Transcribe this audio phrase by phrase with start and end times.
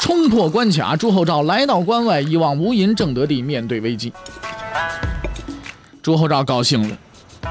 [0.00, 4.12] 冲破关卡，朱厚照来到关外，一望无垠，正德帝面对危机。
[6.00, 6.96] 朱厚照高兴了，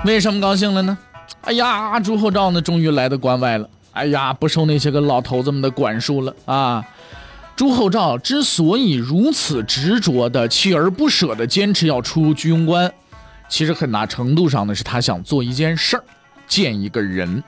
[0.05, 0.97] 为什么高兴了呢？
[1.41, 3.69] 哎呀，朱厚照呢，终于来到关外了。
[3.91, 6.85] 哎呀，不受那些个老头子们的管束了啊！
[7.55, 12.91] 朱厚照之所以如此执着的、锲而不舍的坚持要出居庸关，
[13.49, 16.03] 其实很大程度上呢是他想做一件事儿，
[16.47, 17.43] 见一个人。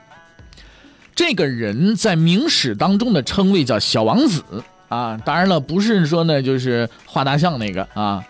[1.14, 4.42] 这个人在明史当中的称谓叫小王子
[4.90, 8.22] 啊，当然了，不是说呢就是画大象那个啊。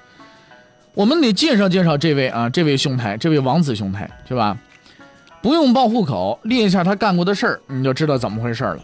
[0.94, 4.56] 我们得介绍介绍这位啊，这位兄台，这位王子兄台是吧？
[5.42, 8.78] 不用报户口，列一下他干过的事儿，你就知道怎么回事了。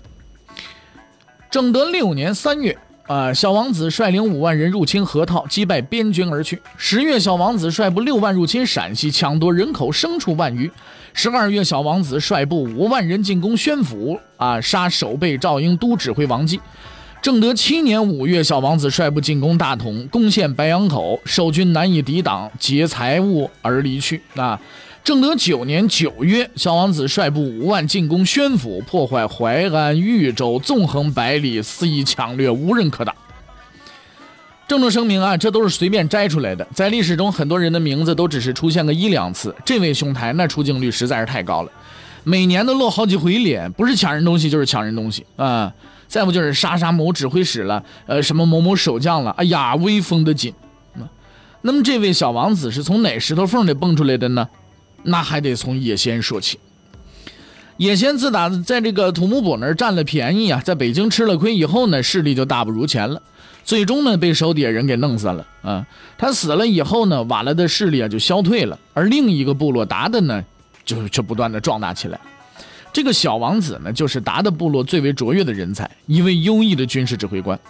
[1.48, 2.76] 正德六年三月。
[3.06, 3.32] 啊！
[3.32, 6.60] 小王子率领五万人入侵河套，击败边军而去。
[6.76, 10.68] 十月，小王子率部六万入侵陕西，抢夺人口牲畜万余。
[11.12, 16.60] 十二月，小王子率部五万人进攻宣府，啊，杀守备赵英都指挥王继。
[17.26, 24.22] 正德七年五月，小王子率部进攻大同，攻陷白杨口，守军难以抵挡，劫财物而离去。
[24.36, 24.60] 啊。
[25.02, 33.12] 正德九年九月，小王子率部五万进攻宣府，破坏淮安、豫州，纵横百里，肆意抢掠，无人可挡。
[34.68, 39.52] 郑重声明啊，这都是随便摘出来的，在历史中很多人的名字都只是出现个一两次。
[39.64, 41.72] 这位兄台那出镜率实在是太高了，
[42.22, 45.74] 每年都露好几回脸，不是抢人东西就是抢人东西啊！
[46.08, 50.52] 再不就是杀杀某指挥使了，呃，什么某某守将了，哎呀，威风的紧。
[51.62, 54.48] 那么这位小王子是从哪石头缝里蹦出来的呢？
[55.02, 56.60] 那还得从野仙说起。
[57.76, 63.20] 野仙自打在这个土木堡那儿占了便宜啊，在北京吃了亏以后呢，势力就大不如前了。
[63.64, 65.84] 最终呢，被手底下人给弄死了啊。
[66.16, 70.44] 他死了以后呢，瓦剌的势力啊就消退了，而另一个部落达的呢，
[70.84, 72.20] 就就不断的壮大起来。
[72.96, 77.60] 这个小王子呢，就是达的部落最为卓越的人才，一位优异的军事指挥官。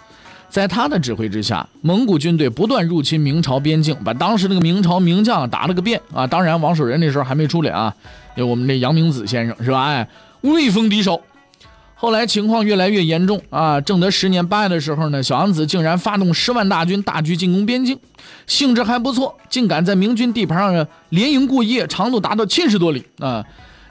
[0.47, 6.25] 在他的指挥之下，蒙古军队不断入侵明朝边境，把当时那个明朝名将打了个遍啊！
[6.25, 7.93] 当然，王守仁那时候还没出来啊，
[8.35, 9.83] 有我们这杨明子先生是吧？
[9.87, 10.07] 哎，
[10.43, 11.21] 威风敌手。
[11.95, 13.81] 后来情况越来越严重啊！
[13.81, 17.99] 正德十年八月的时候呢，小王子竟然发动十万大军大举进攻边境，
[18.45, 23.43] 兴致还不错，竟敢在明军地盘上连营过夜，长度达到七十多里啊！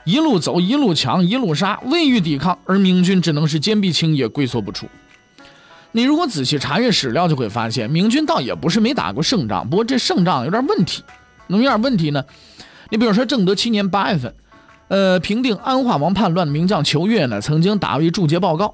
[0.07, 4.87] 一路走，一路抢，一路杀，未遇抵抗，而明军只能是坚壁清野，龟缩不出。
[5.91, 11.03] 你如果仔细查阅史料，就会发现明军倒也不是没打过胜仗，不过这胜仗有点问题。
[11.47, 12.23] 那么有点问题呢？
[12.89, 14.33] 你比如说正德七年八月份，
[14.87, 18.73] 呃，平定安化王叛乱的名将裘越呢，曾经打了一注捷报告，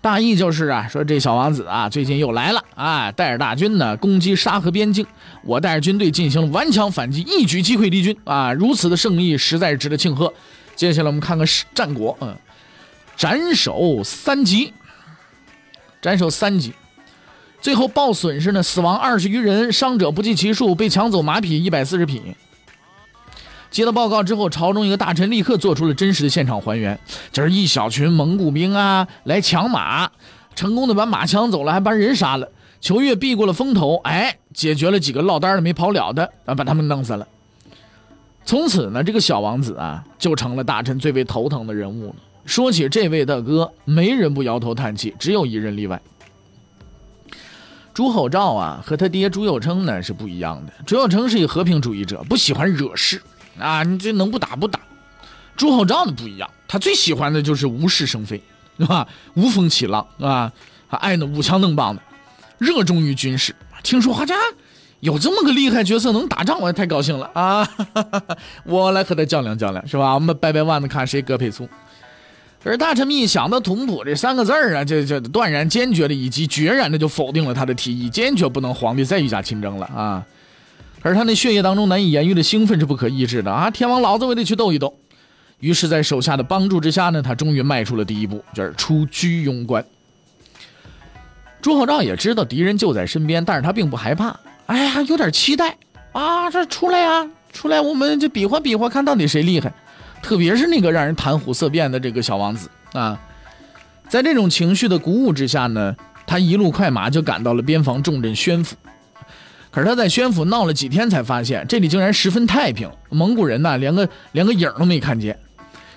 [0.00, 5.06] 大意就是啊，说这小王子啊，最近又来了啊，带着大军呢攻击沙河边境，
[5.44, 10.34] 我带着军队进行了顽强反击，一举击溃敌军啊，如此的胜利实在是值得庆贺。
[10.76, 12.36] 接下来我们看看战果，嗯，
[13.16, 14.72] 斩首三级。
[16.00, 16.72] 斩首三级，
[17.60, 18.60] 最后报损失呢？
[18.60, 22.20] 死亡二十余人，伤者不计其数，被抢走马匹一百四十匹。
[23.70, 26.98] 接到报告之后，朝中一个大臣立刻做出了真实的现场还原，
[27.30, 30.10] 就是一小群蒙古兵啊来抢马，
[30.56, 32.50] 成功的把马抢走了，还把人杀了。
[32.80, 37.28] 裘越避过了风头，哎，解决了几个落单的没跑了的，啊，把他们弄死了。
[38.44, 42.16] 从此呢，这个小王子啊，就成了大臣最为头疼的人物了。
[42.44, 46.00] 说起这位大哥，没人不摇头叹气，只有一人例外。
[47.94, 50.72] 朱厚照啊，和他爹朱佑称呢是不一样的。
[50.86, 53.22] 朱佑称是一个和平主义者，不喜欢惹事
[53.58, 54.80] 啊，你这能不打不打。
[55.56, 58.42] 朱厚照呢不一样，他最喜欢的就是无事生非，
[58.78, 59.06] 是吧？
[59.34, 60.52] 无风起浪，是吧？
[60.88, 62.02] 爱那舞枪弄棒的，
[62.58, 63.54] 热衷于军事。
[63.82, 64.34] 听说好家
[65.02, 67.68] 有这么个厉害角色能打仗，我也太高兴了啊！
[68.62, 70.14] 我来和他较量较量，是吧？
[70.14, 71.68] 我们掰掰腕子，看谁胳膊粗。
[72.62, 80.24] 而大臣们一想到“统普”这三个字儿啊，就就断然坚决的以及决然的就否定了他的提议，坚决不能皇帝再御驾亲征了啊！
[81.02, 83.68] 而他那血液当中难以言喻的兴奋是不可抑制的啊！
[83.68, 84.96] 天王老子我得去斗一斗。
[85.58, 89.84] 于是，在手下的帮助之下呢，他终于迈出了第一步，就是出居庸关。
[91.60, 95.76] 朱厚照也知道敌人就在身边，但是他并不害怕，哎呀，有点期待
[96.12, 96.50] 啊！
[96.50, 99.72] 这出来呀，出来，我们就比划比划，看到底谁厉害。
[100.22, 103.18] 特别是那个让人谈虎色变的这个小王子啊，
[104.08, 108.76] 在这种情绪的鼓舞之下呢，他一路快马就赶到了边防重镇宣府。
[109.70, 115.38] 可是他在宣府闹了几天，才发现这里竟然十分太平，蒙古人呐连个连个影都没看见。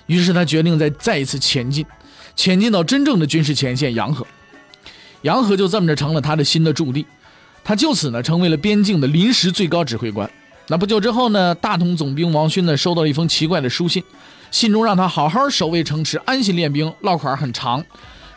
[0.06, 1.84] 于是他决定再再一次前进，
[2.34, 4.26] 前进到真正的军事前线洋河。
[5.22, 7.06] 洋河就这么着成了他的新的驻地，
[7.66, 10.30] 他就此呢成为了边境的临时最高指挥官。
[10.68, 14.04] 那不久之后呢，大同总兵王勋呢收到了一封奇怪的书信，
[14.52, 16.92] 信中让他好好守卫城池，安心练兵。
[17.00, 17.84] 落款很长，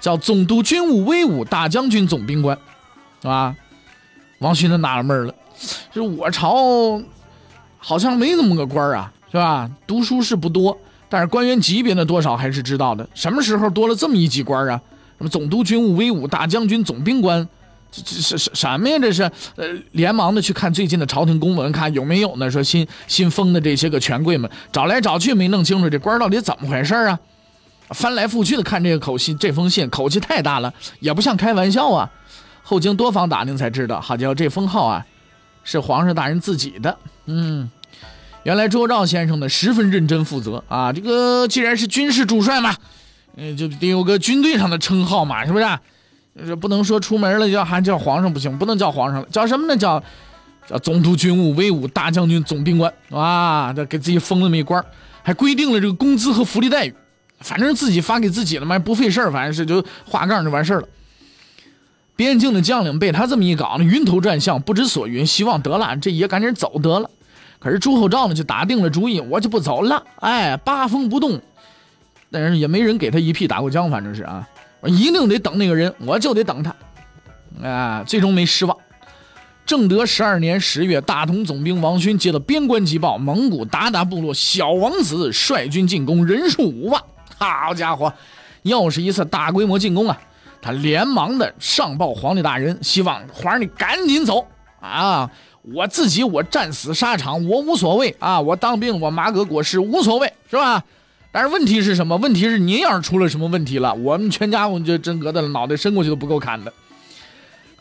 [0.02, 2.58] 叫总督军务威武大将军总兵官，
[3.22, 3.56] 是吧？
[4.40, 5.36] 王勋他纳了闷了，
[5.94, 7.00] 这我朝
[7.78, 9.70] 好像没那么个官啊，是吧？
[9.86, 10.76] 读书是不多，
[11.08, 13.08] 但是官员级别呢多少还是知道的。
[13.14, 14.82] 什么时候多了这么一级官啊？
[15.20, 17.48] 什么总督军务威武大将军总兵官？
[17.92, 19.00] 这这是什什么呀？
[19.00, 19.24] 这是
[19.56, 22.50] 呃，连忙的去看最近的朝廷公文，看有没有呢？
[22.50, 27.20] 说新新封的这些个权贵们，找来找去没弄清楚这官到底怎么回事啊？
[27.90, 32.08] 翻来覆去的看这个口信，这封信口气太大了，也不像开玩笑啊。
[32.62, 35.04] 后经多方打听才知道，好家伙，这封号啊，
[35.64, 36.96] 是皇上大人自己的。
[37.26, 37.72] 嗯，
[38.44, 40.94] 原来周兆先生呢十分认真负责啊。
[40.94, 42.76] 这个既然是军事主帅嘛，
[43.38, 45.66] 嗯，就得有个军队上的称号嘛，是不是？
[46.48, 49.76] 这不能说出门了叫还叫皇上不行，不能叫皇上了，叫什么呢？
[49.76, 50.02] 叫
[50.68, 53.74] 叫总督军务威武大将军总兵官啊！
[53.74, 54.84] 这给自己封了么一官，
[55.24, 56.94] 还规定了这个工资和福利待遇，
[57.40, 60.88] 反正自己发给自己了嘛，不费事儿，反正是就画杠就完事儿了。
[62.16, 67.10] 边境的将领被他这么一搞呢，晕头转向，不知所云，希望得了，这也赶紧走得了。
[67.60, 71.42] 可是朱厚照呢，就打定了主意，我就不走了，哎，八风不动。
[72.32, 74.48] 但是也没人给他一屁打过浆，反正是啊。
[74.82, 76.76] 我一定得等那个人，我就得等他，
[77.68, 78.78] 啊，最终没失望。
[79.66, 87.02] 正德十二年十月，大同总兵王勋接到边关急报，蒙古鞑靼部落小王子率军进攻，人数五万。
[87.38, 88.12] 好家伙，
[88.64, 90.20] 又是一次大规模进攻啊！
[90.62, 94.48] 他连忙的上报皇帝大人，希望皇上你赶紧走
[94.80, 95.30] 啊！
[95.62, 98.42] 我自己我战死沙场，我无所谓啊！
[98.42, 100.84] 我当兵，我马革裹尸无所谓，是吧？
[101.32, 102.18] 但是问题是什么？
[102.18, 106.74] 问题是您要是出了什么问题了，我们全家我就真格的脑袋伸过去都不够砍的。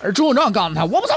[0.01, 1.15] 而朱厚照告诉他：“我不走，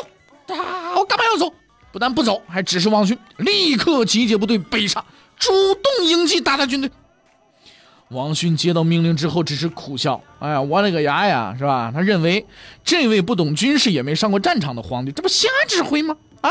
[0.55, 1.53] 啊，我干嘛要走？
[1.91, 5.05] 不但不走，还指示王勋立刻集结部队北上，
[5.37, 6.89] 主动迎击鞑靼军队。”
[8.09, 12.45] 王勋接到命令之后，只是苦笑：“哎呀，我勒个牙呀，是吧？”他认为
[12.83, 16.15] 这位不懂军事、也没上过战场的皇帝，这不瞎指挥吗？
[16.41, 16.49] 啊，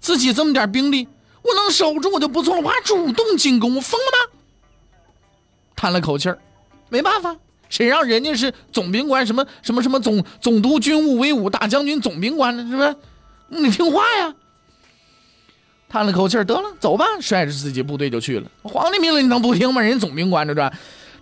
[0.00, 1.08] 自己这么点兵力，
[1.42, 4.37] 我能守住我就不错了，我还主动进攻，我疯了吗？
[5.78, 6.36] 叹了口气儿，
[6.88, 7.36] 没办法，
[7.68, 12.66] 谁让人家是总兵官，什么什么什么总总督军务威武大将军总兵官呢？
[12.68, 12.96] 是不是？
[13.62, 14.34] 你听话呀！
[15.88, 18.50] 叹了口气儿，得了，走吧，率着自己部队就去了。
[18.64, 19.80] 皇帝命令你能不听吗？
[19.80, 20.72] 人家总兵官这这，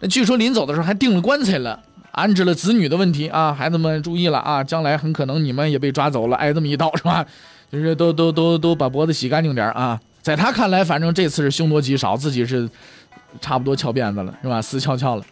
[0.00, 1.78] 那据说临走的时候还订了棺材了，
[2.12, 7.26] 安置了子女的问题啊，孩子们注意了啊，将来很可能你们也被抓走了，挨这么一刀是吧？
[7.70, 10.00] 就是都都都都把脖子洗干净点啊！
[10.22, 12.66] 在他看来，反正这次是凶多吉少，自己是。
[13.40, 14.60] 差不多翘辫子了，是吧？
[14.60, 15.24] 死翘翘了。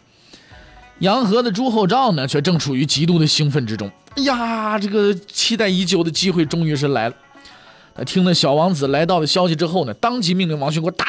[0.99, 3.91] 洋河的朱厚照呢，却正处于极度的兴奋之中。
[4.15, 7.15] 哎呀，这个期待已久的机会终于是来了。
[7.93, 11.07] 他听了小王子来到的消息之后呢，当即命令王勋给我打。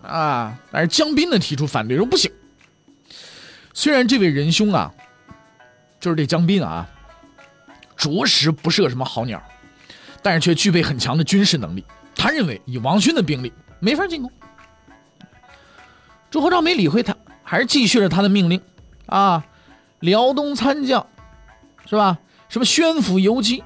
[0.00, 0.58] 啊！
[0.70, 2.30] 但是江斌呢提出反对，说不行。
[3.74, 4.90] 虽然这位仁兄啊，
[6.00, 6.88] 就是这江斌啊，
[7.94, 9.42] 着实不是个什么好鸟，
[10.22, 11.84] 但是却具备很强的军事能力。
[12.14, 14.32] 他认为以王勋的兵力没法进攻。
[16.30, 18.60] 朱厚照没理会他，还是继续了他的命令，
[19.06, 19.44] 啊，
[20.00, 21.06] 辽东参将，
[21.88, 22.18] 是吧？
[22.48, 23.62] 什么宣府游击，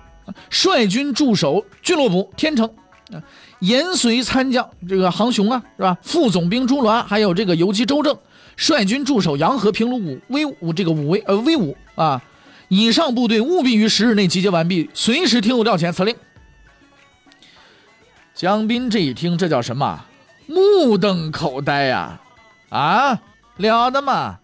[0.51, 2.69] 率军驻守俱乐部、天城，
[3.13, 3.23] 啊，
[3.61, 5.97] 延绥参将这个杭雄啊，是吧？
[6.03, 8.17] 副总兵朱鸾，还有这个游击周正，
[8.57, 12.23] 率军驻守洋河、平卢、武威武这个武威呃威武啊，
[12.69, 15.93] 以上部队务必于十日内集结完毕，随时听候调遣。
[15.93, 16.15] 此令。
[18.35, 20.05] 江斌这一听，这叫什么？
[20.47, 21.99] 目瞪口呆呀！
[21.99, 22.21] 啊，
[22.73, 23.21] 啊
[23.59, 24.39] 了得嘛！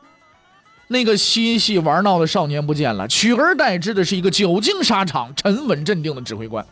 [0.89, 6.65] 那个嬉戏玩闹的少年不见了，取而代之的是一个久经沙场、沉稳镇定的指挥官。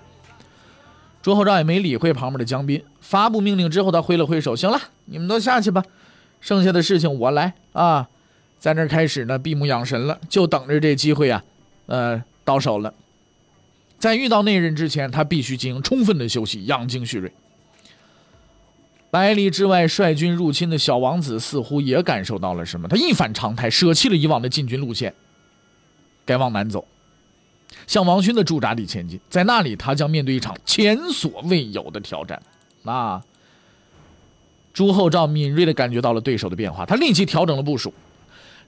[1.22, 5.82] 朱厚照也没理会旁边的江斌，发布命令之后，他挥了挥手：“行了，你们都下去吧，
[6.40, 8.08] 剩下的事情我来啊！”
[8.60, 11.42] 在那开始呢，闭目养神了，就等着这机会啊，
[11.86, 12.94] 呃，到手了。
[13.98, 17.32] 在遇到那人之前，他必须进行充分的休息，养精蓄锐。
[19.16, 25.14] 百里之外率军入侵的小王子似乎也感受到了什么，他一反常态，舍弃了以往的进军路线，
[26.26, 26.86] 该往南走，
[27.86, 29.18] 向王勋的驻扎地前进。
[29.30, 32.42] 在那里，他将面对一场前所未有的挑战。
[32.82, 33.18] 那！
[34.74, 37.94] 朱厚照敏锐地感觉到了对手的变化，他立即调整了部署，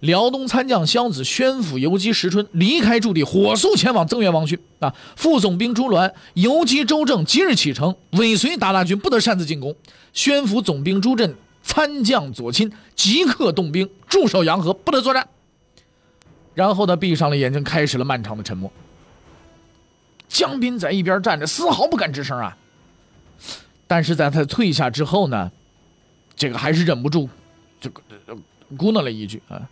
[0.00, 4.58] 辽东参将萧子宣府游击石春离开驻地，火速前往增援王勋。
[4.78, 9.74] 啊，副总兵朱鸾、游击周正即日启程，尾随鞑靼军，不得擅自进攻。
[10.12, 15.26] 宣府总兵朱振、参将左钦即刻动兵驻守洋河，不得作战。
[16.54, 18.70] 然后他闭上了眼睛，开始了漫长的沉默。
[20.28, 22.56] 江斌在一边站着，丝毫不敢吱声啊。
[23.86, 25.50] 但是在他退下之后呢，
[26.36, 27.28] 这个还是忍不住，
[27.80, 28.02] 这个
[28.76, 29.68] 咕哝了一句啊。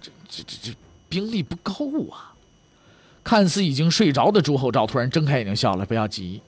[0.00, 0.76] 这这这这
[1.08, 2.34] 兵力不够啊！
[3.22, 5.86] 看似已经睡着的朱厚照突然睁开眼睛笑了。
[5.86, 6.42] 不要急，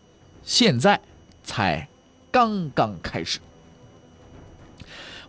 [0.44, 1.00] 现在
[1.42, 1.88] 才
[2.30, 3.38] 刚刚开始。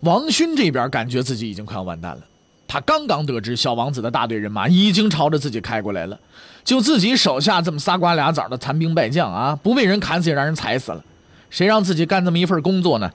[0.02, 2.22] 王勋这边感觉自己已经快要完蛋了。
[2.68, 6.20] 他刚刚得知小王子的大队人马已经朝着自己开过来了，
[6.66, 11.02] 就自己手下这么仨瓜俩枣的残兵败将啊，不被人砍死也让人踩死了，
[11.50, 13.10] 谁让自己干这么一份工作呢？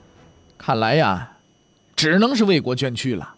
[0.57, 1.33] 看来呀，
[1.95, 3.35] 只能是为国捐躯了。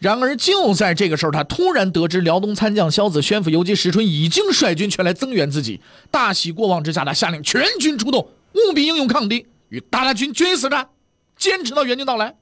[0.00, 5.78] 然而，就在这个时候，他突然得知辽东参将萧子宣府游击石春已经率军前来增援自己，
[6.10, 10.88] 大喜过望之下，他下令全军出动，务必英勇抗敌，与大大军决一死战，
[11.36, 12.34] 坚持到援军到来。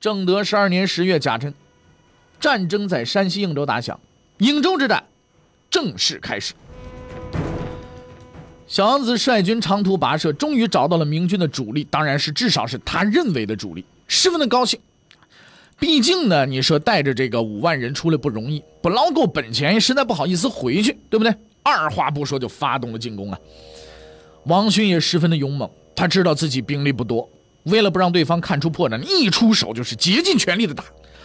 [0.00, 1.54] 正德十二年十月甲辰，
[2.40, 4.00] 战争在山西应州打响，
[4.38, 5.04] 应州之战
[5.70, 6.52] 正式开始。
[8.66, 14.80] 小王子率军长途跋涉，终于找到了明军的主力，当然是至少是他认为的主力，十分的高兴。
[15.78, 21.34] 毕竟呢，你说带着这个五万人出来不容易，不捞够本钱，实在不好意思回去，对不对？
[21.62, 23.38] 二话不说就发动了进攻啊！
[24.44, 27.28] 王勋也十分的勇猛，他知道自己兵力不多，
[27.64, 30.84] 为了不让对方看出破绽，一出手就是竭尽全力的打，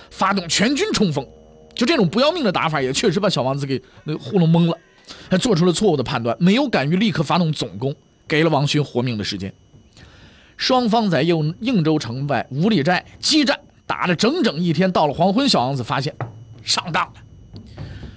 [0.10, 1.26] 发动全军冲锋。
[1.74, 4.78] 就这种不要命的打法，也确实把小王子给那糊弄懵了，
[5.30, 7.96] 还做出了错误的判断，没有敢于立刻发动总攻，
[8.28, 9.54] 给了王勋活命的时间。
[10.58, 13.58] 双方在应应州城外五里寨激战。
[13.92, 16.16] 打了整整一天，到了黄昏，小王子发现
[16.64, 17.14] 上当了。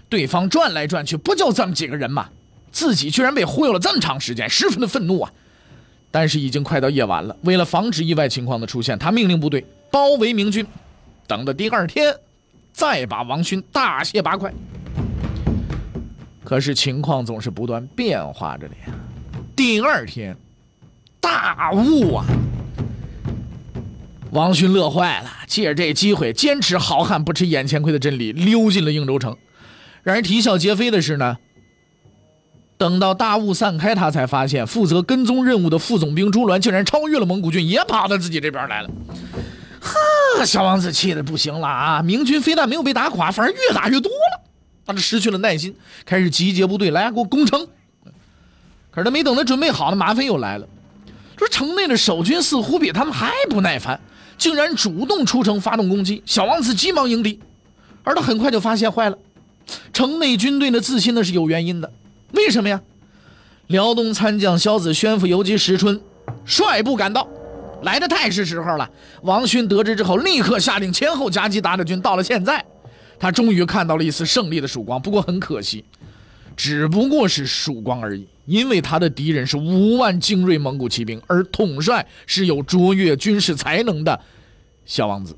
[0.09, 2.29] 对方转来转去，不就这么几个人吗？
[2.71, 5.33] 自己居然被忽悠了这么长时间，十分的愤怒啊！
[6.13, 10.65] 但是已经快到夜晚了，为了防止意外情况的出现，他命令部队包围明军，
[11.27, 12.15] 等到第二天
[12.73, 14.55] 再把王勋大卸八块。
[16.45, 18.95] 可是情况总是不断变化着的呀。
[19.57, 20.37] 第二天，
[21.21, 22.25] 大雾啊！
[24.35, 29.37] 王勋乐坏了，借着这机会，坚持好汉不吃眼前亏的真理，溜进了应州城。
[30.03, 31.37] 让人啼笑皆非的是呢，
[32.77, 38.91] 等到大雾散开，他才发现负责跟踪任务的副总兵朱鸾竟然超越了蒙古军，也跑到自己这边来了。
[39.81, 42.03] 哈，小王子气的不行了啊！
[42.03, 44.43] 明军非但没有被打垮，反而越打越多了。
[44.85, 47.69] 他这失去了耐心，开始集结部队来给我攻城。
[48.91, 50.67] 可是他没等他准备好呢，麻烦又来了。
[51.39, 54.01] 说城内的守军似乎比他们还不耐烦。
[54.37, 57.39] 竟然主动出城发动攻击，小王子急忙迎敌，
[58.03, 59.19] 而他很快就发现坏了，
[59.93, 61.93] 城内军队的自信那是有原因的，
[62.33, 62.81] 为什么呀？
[63.69, 65.99] 辽东参将萧子宣府游击石春
[66.45, 67.27] 率部赶到，
[67.83, 68.91] 来的太是时候了。
[69.23, 71.99] 王勋得知之后，立刻下令前后夹击鞑靼军。
[72.01, 72.63] 到了现在，
[73.19, 75.01] 他终于看到了一丝胜利的曙光。
[75.01, 75.83] 不过很可惜，
[76.55, 78.29] 只不过是曙光而已。
[78.47, 84.21] 因为他的敌人是五万精锐蒙古骑兵，而统帅是有卓越军事才能的
[84.85, 85.37] 小王子。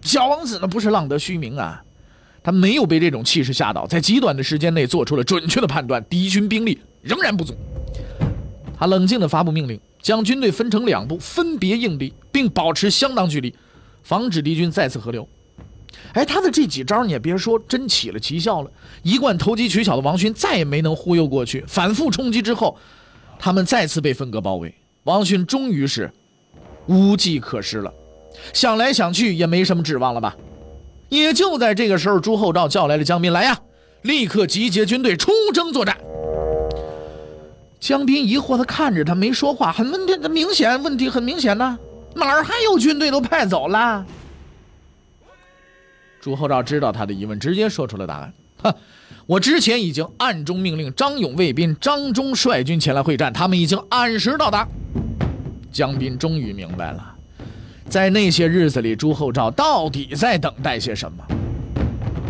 [0.00, 1.82] 小王子呢不是浪得虚名啊，
[2.42, 7.54] 他没有被这种气势吓倒，在极短的时间内做出了准确的判断，敌军兵力仍然不足。
[8.76, 13.54] 他冷静地发布命令，将军队分成两部，分别应敌，并保持相当距离，
[14.02, 15.26] 防止敌军再次合流。
[16.12, 18.70] 哎，他的这几招你也别说，真起了奇效了。
[19.04, 21.64] 一贯投机取巧的王勋再也没能忽悠过去。
[21.68, 22.76] 反复冲击之后，
[23.38, 26.10] 他们再次被分割包围，王勋终于是
[26.86, 27.92] 无计可施了。
[28.52, 30.34] 想来想去也没什么指望了吧？
[31.10, 33.56] 也就在这个时候，朱厚照叫来了江斌：“来呀，
[34.02, 35.96] 立刻集结军队出征作战。”
[37.78, 39.70] 江斌疑惑地看着他，没说话。
[39.70, 41.78] 很问题，明显问题很明显呐，
[42.14, 44.04] 哪儿还有军队都派走了？
[46.20, 48.32] 朱厚照知道他的疑问，直接说出了答案：“，
[49.26, 54.66] 我之前已经暗中命令张勇卫兵张忠率军前来会战，他们已经按时到达。”
[55.72, 57.14] 江斌终于明白了，
[57.88, 61.24] 在那些日子里，朱厚照到底在等待些什么。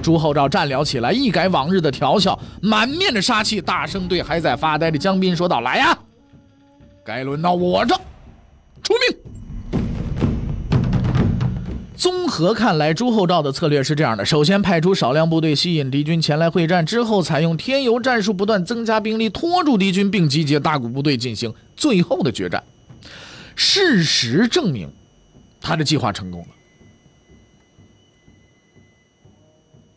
[0.02, 5.98] 朱厚照站了起来，一改往日的调笑，满面的杀气，大声对还在发呆的江斌说道：“来呀，
[7.04, 7.94] 该轮到我这
[12.04, 22.62] 综合看来，朱厚照的策略是这样的：首先派出少量部队吸引敌军前来会战，之后采用添油战术，不断增加兵力拖住敌军，并集结大股部队进行最后的决战。
[23.56, 24.92] 事实证明，
[25.62, 26.48] 他的计划成功了。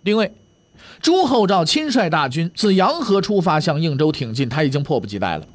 [0.04, 0.32] 另外，
[1.02, 5.46] 朱厚照亲率大军自洋河出发，向应州挺进，他已经迫不及待了。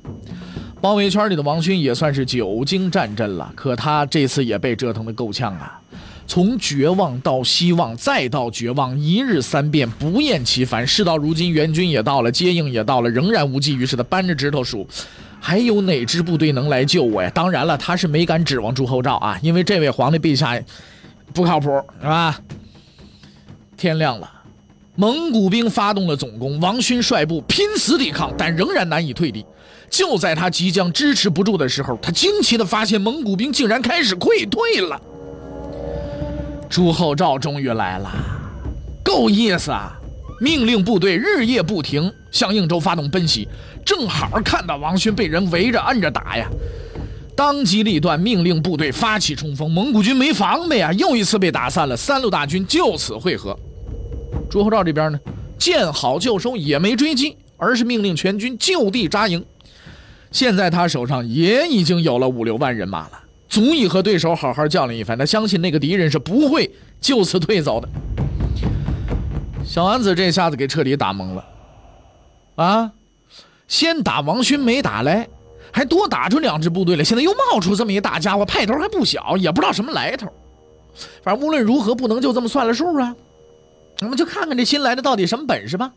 [0.82, 5.80] 包围圈里的王勋也算是久经战阵了，可他这次也被折腾得够呛啊！
[6.26, 10.87] 从绝望到希望，再到绝望，一日三变，不厌其烦。
[10.87, 14.87] 事到如今，援军也到了，接应也到了，仍然无济于事的扳着指头数，
[15.41, 17.31] 还有哪支部队能来救我呀？
[17.35, 20.59] 当然了，他是没敢指望朱厚照啊，因为这位皇帝陛下
[21.35, 21.69] 不靠谱，
[22.00, 22.41] 是吧？
[23.76, 24.31] 天亮了。
[24.95, 29.45] 蒙古兵发动了总攻，王勋率部拼死抵抗，但仍然难以退敌。
[29.91, 35.00] 就在他即将支持不住的时候，他惊奇地发现蒙古兵竟然开始溃退了。
[36.73, 38.11] 朱厚照终于来了，
[39.05, 39.93] 够意思啊！
[40.41, 43.47] 命令部队日夜不停向应州发动奔袭，
[43.85, 46.49] 正好看到王勋被人围着摁着打呀，
[47.37, 49.71] 当机立断命令部队发起冲锋。
[49.71, 51.95] 蒙古军没防备啊，又一次被打散了。
[51.95, 53.55] 三路大军就此会合。
[54.49, 55.21] 朱厚照这边呢，
[55.59, 59.45] 见好就收，也没追击，而是命令全军就地扎营。
[60.31, 63.22] 现在他手上也已经有了五六万人马了，
[63.52, 65.18] 足以和对手好好较量一番。
[65.18, 67.87] 他相信那个敌人是不会就此退走的。
[69.62, 71.44] 小丸子这下子给彻底打懵了，
[72.54, 72.92] 啊，
[73.68, 75.28] 先打王勋没打来，
[75.71, 80.26] 还多打出两支部队来，现在又冒出这么一大家伙，派头还不小，也不知道什么来头。
[81.23, 83.14] 反正无论如何，不能就这么算了数啊。
[84.00, 85.92] 我们就看看这新来的到底什么本事吧。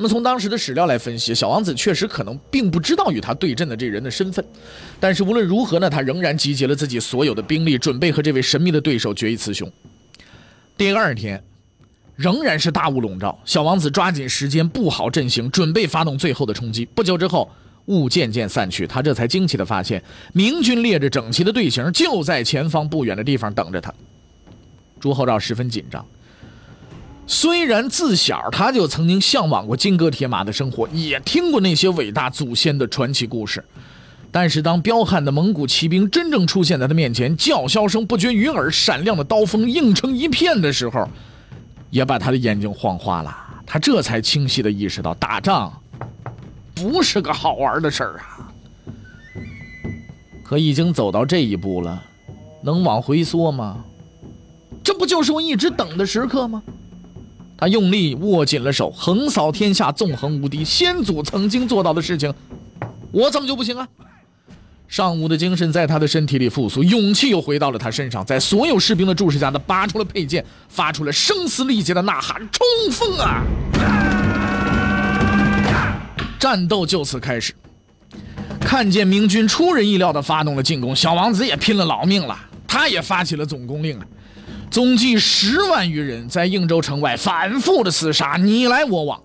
[0.00, 4.44] 那么从当时的史料来分析，小王子确实可能并不知道与他对阵的这人的身份，
[5.00, 9.68] 但是无论如何呢，他仍然集结了自己所有的兵力，准备和这位神秘的对手决一雌雄。
[10.76, 11.42] 第二天，
[12.14, 16.86] 仍然是大雾笼罩，小王子抓紧时间布好阵型，准备发动最后的冲击。
[16.86, 17.50] 不久之后，
[17.86, 20.00] 雾渐渐散去，他这才惊奇地发现，
[20.32, 23.92] 明军列着整齐的队形，就在前方不远的地方等着他。
[25.00, 26.06] 朱厚照十分紧张。
[27.30, 33.62] 虽然自小他就曾经向往过金戈铁马的生活，也听过那些伟大祖先的传奇故事，
[34.32, 41.06] 但是当彪悍的蒙古骑兵真正出现在他面前，叫嚣声不绝于耳，闪亮的刀锋映成一片的时候，
[41.90, 43.36] 也把他的眼睛晃花了。
[43.66, 45.70] 他这才清晰地意识到，打仗
[46.74, 48.48] 不是个好玩的事儿啊！
[50.42, 52.02] 可已经走到这一步了，
[52.62, 53.84] 能往回缩吗？
[54.82, 56.62] 这不就是我一直等的时刻吗？
[57.58, 60.64] 他用力握紧了手，横扫天下，纵横无敌。
[60.64, 62.32] 先祖曾经做到的事情，
[63.10, 63.86] 我怎么就不行啊？
[64.86, 68.24] 尚武的精神在他的身体里复苏，勇气又回到了他身上。
[68.24, 73.42] 在所有士兵的注视下，他拔出了佩剑，发出了声嘶力竭的呐喊：“冲锋啊！”
[76.38, 77.52] 战斗就此开始。
[78.60, 84.06] 看见明军出人意料地发动了进攻，小王子也拼了老命了，他也发起了总攻令了。
[84.70, 89.22] 总计十万余人在应州城外反复的厮杀，你来我往。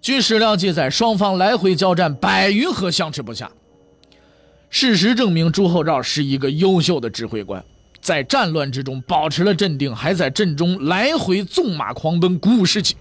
[0.00, 3.50] 据史料记载，双方来回交战百余合，相持不下。
[4.70, 7.62] 事实证明，朱厚照是一个优秀的指挥官，
[8.00, 12.96] 在战乱之中保持了镇定，还在阵中来回纵马狂奔，鼓舞士气。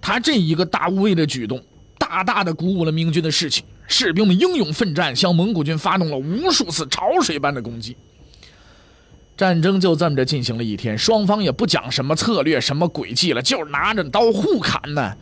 [0.00, 1.62] 他这一个大无畏的举动，
[1.98, 7.96] 大大的鼓舞了明军的士气，士兵们英勇奋战，向蒙古军发动了无数次潮水般的攻击。
[9.40, 15.16] 战争就这么着进行了一天，双方也不讲什么策略、什么诡计了，就是拿着刀互砍呢。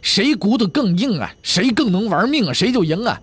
[0.00, 3.20] 谁骨头更硬啊，谁更能玩命啊，谁就赢啊。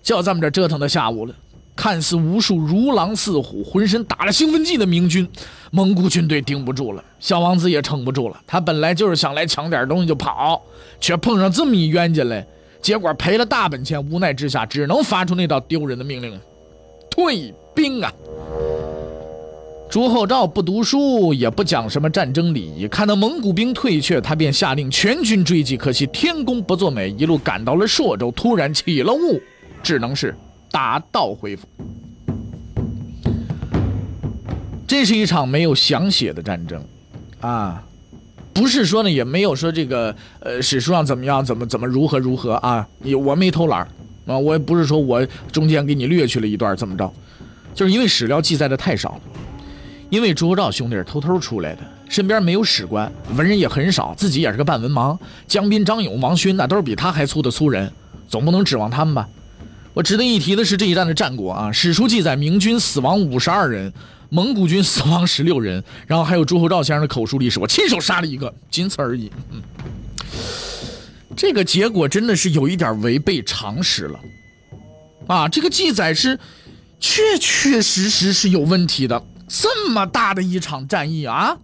[0.00, 1.34] 就这么着折腾到下午了，
[1.74, 5.28] 看似无数如狼似虎、浑身打了兴奋剂的明军，
[5.72, 8.40] 蒙古军队顶不住了，小王子也撑不住了。
[8.46, 10.62] 他本来就是想来抢点东西就跑，
[11.00, 12.46] 却碰上这么一冤家来，
[12.80, 16.40] 结果赔了大本钱，无奈之下只能发出那道丢人的命令：
[17.10, 18.12] 退兵啊！
[19.92, 22.88] 朱厚照不读书，也不讲什么战争礼仪。
[22.88, 25.76] 看到蒙古兵退却，他便下令全军追击。
[25.76, 29.38] 可惜天公不作美，一路赶到了朔州，突然起了雾，
[29.82, 30.34] 只能是
[30.70, 31.68] 打道回府。
[34.86, 36.82] 这是一场没有详写的战争，
[37.40, 37.84] 啊，
[38.54, 42.88] 不是说呢，也没有说这个呃史书上怎么样，怎么怎么如何如何啊？
[43.00, 43.86] 你我没偷懒
[44.24, 47.12] 啊，我也不是说我中间给你略去了一段怎么着，
[47.74, 49.20] 就是因为史料记载的太少了。
[50.12, 55.18] 因为朱厚照兄弟是偷偷出来的，身边没有史官，文人也很少，自己也是个半文盲。
[55.48, 57.90] 江彬、张勇、王勋那都是比他还粗的粗人，
[58.28, 59.26] 总不能指望他们吧？
[59.94, 63.90] 我值得一提的是这一战的战果啊，史书记载明军死亡五十二人，
[64.28, 69.32] 蒙古军死亡十六人，然后还有朱厚照先生的口述历史，我亲手杀了一个，仅此而已。
[69.50, 69.62] 嗯，
[71.34, 74.20] 这个结果真的是有一点违背常识了，
[75.26, 76.38] 啊，这个记载是
[77.00, 79.24] 确确实实是有问题的。
[79.54, 81.58] 这么大的一场战役啊，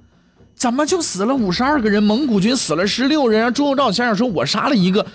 [0.54, 2.02] 怎么就死了五十二个人？
[2.02, 3.50] 蒙古军死了十六人！
[3.54, 5.06] 朱厚照先生说：“我杀了一个，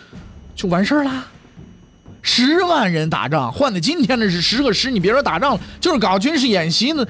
[0.56, 1.28] 就完事儿了。
[2.24, 7.06] 十万人打仗换的今天的是十个师，你别说打仗了，就是搞军事演习呢，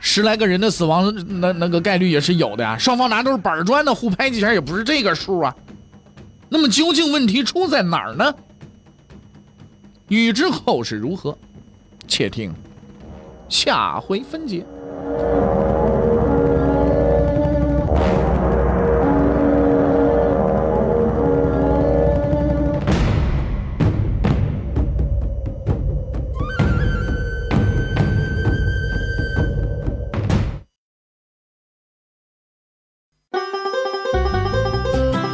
[0.00, 2.78] 十来个人的死亡那那个概率也是有的呀。
[2.78, 5.54] 双方拿都是板砖的，互拍几下也不是这个数啊。
[6.48, 8.34] 那么究竟问题出在哪儿呢？
[10.08, 11.36] 欲知后事如何，
[12.08, 12.54] 且听
[13.54, 14.66] 下回分解。”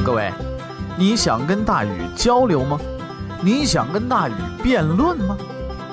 [0.05, 0.31] 各位，
[0.99, 2.79] 你想跟大禹交流吗？
[3.43, 5.39] 你想跟大禹辩论吗？